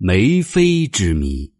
[0.00, 1.50] 梅妃之谜。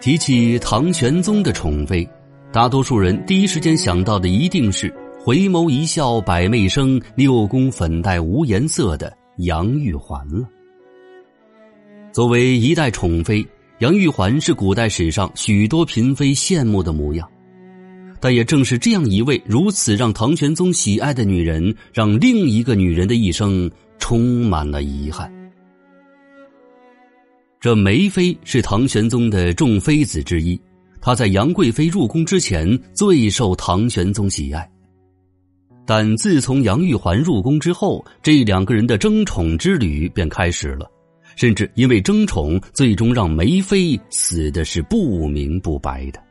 [0.00, 2.04] 提起唐玄宗的宠妃，
[2.52, 4.92] 大多数人第一时间想到的一定是
[5.24, 10.44] “回眸一笑百媚生，六宫粉黛无颜色”的杨玉环了。
[12.10, 13.46] 作为一代宠妃，
[13.78, 17.30] 杨玉环是古代史上许多嫔妃羡慕的模样。
[18.20, 25.32] 但也正是这样一位如此让唐玄宗喜爱的女人，让另一个女人的一生充满了遗憾。
[27.60, 30.60] 这梅妃是唐玄宗的众妃子之一，
[31.00, 34.68] 她在杨贵妃入宫之前最受唐玄宗喜爱。
[35.84, 40.88] 但自从杨玉环入宫之后，这两个人的争宠之旅便开始了，
[41.34, 46.27] 甚至因为争宠，最终让梅妃死的是不明不白的。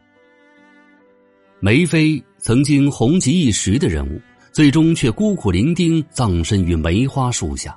[1.60, 4.22] 梅妃曾经红极一时的人物，
[4.52, 7.76] 最终却孤苦伶仃葬身于梅花树下。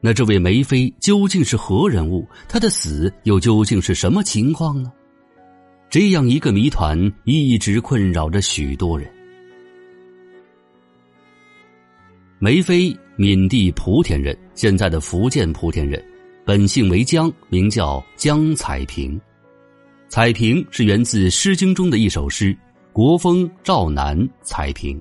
[0.00, 2.26] 那这位梅妃究竟是何人物？
[2.48, 4.92] 她的死又究竟是什么情况呢？
[5.90, 9.10] 这样一个谜团一直困扰着许多人。
[12.38, 16.02] 梅妃，闽地莆田人，现在的福建莆田人，
[16.44, 19.20] 本姓为江，名叫江彩萍。
[20.08, 22.56] 彩萍是源自《诗经》中的一首诗
[22.92, 25.00] ：“国风赵南彩萍。”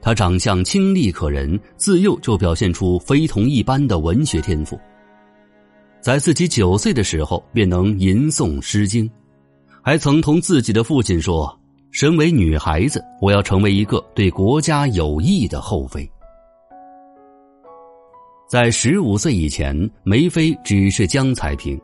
[0.00, 4.78] 她长相清丽可人，自幼就表现出非同一般的文学天赋。
[6.00, 9.08] 在自己九岁的时候，便能吟诵《诗经》，
[9.82, 11.58] 还曾同自己的父亲说
[11.90, 16.08] ：“身为女孩子，我要成为一个对国家有益的后妃。”
[18.48, 21.76] 在十五岁以前，梅妃只是江彩萍。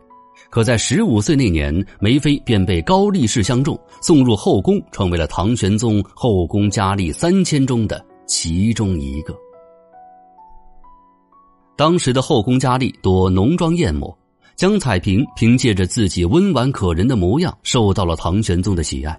[0.52, 9.34] 可在十五岁那年，梅妃便被高力士相中，送入后宫，成为了唐玄宗后宫佳丽三千中的其中一个。
[11.74, 14.14] 当时的后宫佳丽多浓妆艳抹，
[14.54, 19.18] 江彩萍凭借着自己温婉可人的模样，受到了唐玄宗的喜爱。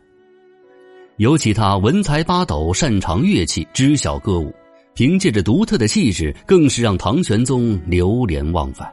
[1.17, 4.53] 尤其她文才八斗，擅长乐器，知晓歌舞，
[4.93, 8.87] 凭借着独特的气质，更是让唐玄宗流连忘返。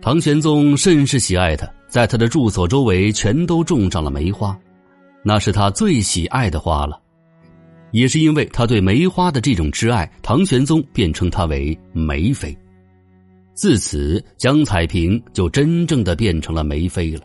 [0.00, 4.58] 唐玄宗甚是喜爱她，在他的住所周围全都种上了梅花，
[5.24, 7.00] 那是他最喜爱的花了。
[7.90, 12.56] 也是因为他对梅花的这种挚爱，唐玄宗便称她为梅妃。
[13.54, 17.22] 自此，江彩萍就真正的变成了梅妃了。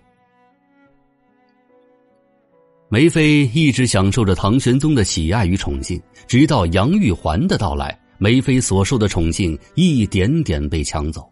[2.90, 11.29] 梅妃一直享受着唐玄宗的喜爱与宠幸，直到杨玉环的到来，梅妃所受的宠幸一点点被抢走。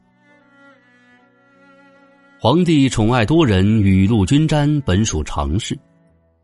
[2.43, 5.77] 皇帝宠爱多人，雨露均沾，本属常事。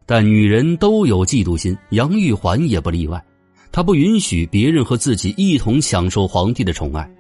[0.06, 3.20] 但女人都有嫉妒心，杨玉环也不例外。
[3.72, 7.12] 她不允许别人和自己一同享受皇帝的宠爱，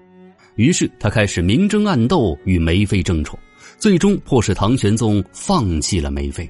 [0.57, 3.39] 于是她开始明争暗斗，与梅妃争宠，
[3.79, 6.47] 最终迫使唐玄宗放弃了梅妃。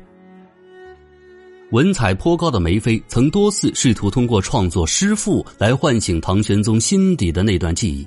[1.72, 8.06] 文采颇高的梅妃曾多次试图通过创作诗赋来唤醒唐玄宗心底的那段记忆，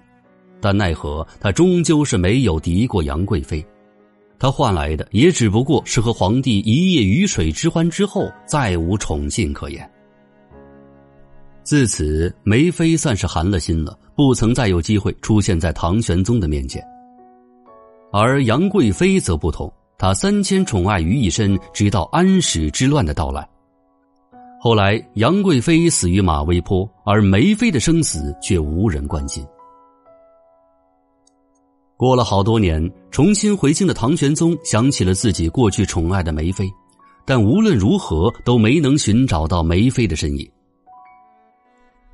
[0.60, 3.64] 但奈何她终究是没有敌过杨贵妃。
[4.40, 9.88] 他换来的也只不过是和皇帝一夜鱼水之欢之后，再无宠幸可言。
[11.62, 16.82] 自此，梅妃算是寒了心了，不曾再有机会出现在唐玄宗的面前。
[18.10, 23.46] 而杨贵妃则不同，她三千宠爱于一身，直到安史之乱的到来。
[24.58, 29.46] 后来，杨贵妃死于马嵬坡，而梅妃的生死却无人关心。
[32.00, 36.66] 过了好多年，重新回京的唐玄宗想起了自己过去宠爱的梅妃，
[37.26, 40.50] 但无论如何都没能寻找到梅妃的身影。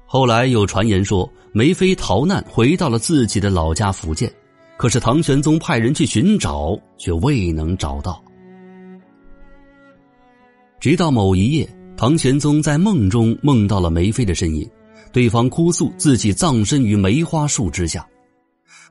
[0.05, 4.29] 后来有传言说，梅妃逃难回到了自己的老家福建，
[4.77, 8.21] 可是唐玄宗派人去寻找，却未能找到。
[10.81, 14.69] 直到某一夜，唐玄宗在梦中梦到了梅妃的身影，
[15.13, 18.05] 对方哭诉自己葬身于梅花树之下。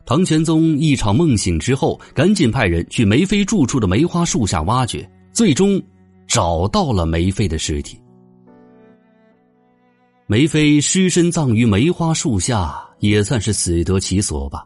[0.05, 5.81] 唐玄宗一场梦醒之后，赶紧派人去梅妃住处的梅花树下挖掘，最终
[6.27, 7.99] 找到了梅妃的尸体。
[10.27, 14.63] 梅妃尸身葬于梅花树下，也算是死得其所吧。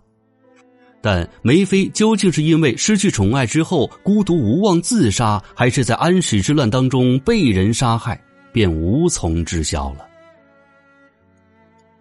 [1.01, 8.21] 但梅妃究竟是因为失去宠爱之后孤独无望自杀，还是在安史之乱当中被人杀害，
[8.51, 10.09] 便无从知晓了。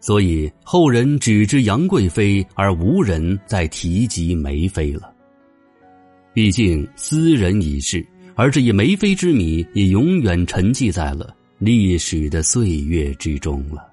[0.01, 5.13] 所以后人只知杨贵妃，而无人再提及梅妃了。
[6.33, 13.93] 毕竟斯人已逝，而这一梅妃之谜也永远沉寂在了历史的岁月之中了。